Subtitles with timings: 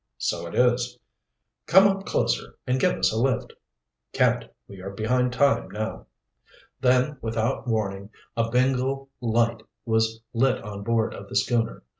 [0.17, 0.97] "So it is."
[1.67, 3.53] "Come up closer and give us a lift."
[4.13, 6.07] "Can't, we are behind time now."
[6.79, 11.83] Then, without warning, a Bengal light was lit on board of the schooner.